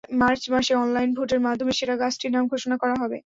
March 0.19 0.41
মাসে 0.53 0.73
online 0.75 1.09
ভোটের 1.17 1.41
মাধ্যমে 1.47 1.73
সেরা 1.77 1.95
গাছটির 2.01 2.31
নাম 2.35 2.43
ঘোষণা 2.47 2.75
করা 2.81 2.95
হবে। 3.01 3.17